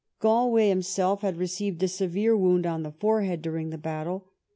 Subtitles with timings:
[0.19, 4.31] Galway himself had received a severe wound on the forehead during the battle.